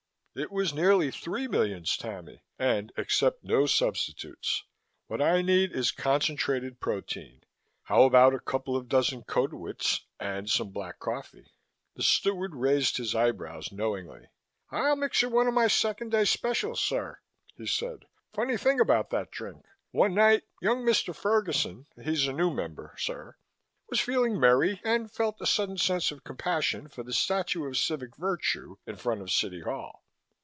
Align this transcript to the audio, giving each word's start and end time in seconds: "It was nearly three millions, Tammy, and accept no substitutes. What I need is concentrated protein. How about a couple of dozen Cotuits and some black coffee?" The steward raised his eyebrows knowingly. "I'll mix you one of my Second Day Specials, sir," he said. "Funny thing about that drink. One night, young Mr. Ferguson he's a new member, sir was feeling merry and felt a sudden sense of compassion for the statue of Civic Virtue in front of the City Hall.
"It 0.33 0.49
was 0.49 0.73
nearly 0.73 1.11
three 1.11 1.49
millions, 1.49 1.97
Tammy, 1.97 2.45
and 2.57 2.93
accept 2.95 3.43
no 3.43 3.65
substitutes. 3.65 4.63
What 5.07 5.21
I 5.21 5.41
need 5.41 5.73
is 5.73 5.91
concentrated 5.91 6.79
protein. 6.79 7.41
How 7.83 8.03
about 8.03 8.33
a 8.33 8.39
couple 8.39 8.77
of 8.77 8.87
dozen 8.87 9.23
Cotuits 9.23 10.05
and 10.21 10.49
some 10.49 10.71
black 10.71 10.99
coffee?" 10.99 11.51
The 11.97 12.03
steward 12.03 12.55
raised 12.55 12.95
his 12.95 13.13
eyebrows 13.13 13.73
knowingly. 13.73 14.29
"I'll 14.69 14.95
mix 14.95 15.21
you 15.21 15.27
one 15.27 15.47
of 15.49 15.53
my 15.53 15.67
Second 15.67 16.11
Day 16.11 16.23
Specials, 16.23 16.81
sir," 16.81 17.19
he 17.57 17.67
said. 17.67 18.05
"Funny 18.31 18.55
thing 18.55 18.79
about 18.79 19.09
that 19.09 19.31
drink. 19.31 19.65
One 19.91 20.13
night, 20.13 20.43
young 20.61 20.85
Mr. 20.85 21.13
Ferguson 21.13 21.87
he's 22.01 22.25
a 22.25 22.31
new 22.31 22.51
member, 22.51 22.95
sir 22.97 23.35
was 23.89 23.99
feeling 23.99 24.39
merry 24.39 24.79
and 24.85 25.11
felt 25.11 25.41
a 25.41 25.45
sudden 25.45 25.77
sense 25.77 26.09
of 26.09 26.23
compassion 26.23 26.87
for 26.87 27.03
the 27.03 27.11
statue 27.11 27.65
of 27.65 27.75
Civic 27.77 28.15
Virtue 28.15 28.77
in 28.87 28.95
front 28.95 29.19
of 29.19 29.27
the 29.27 29.31
City 29.33 29.59
Hall. 29.59 29.97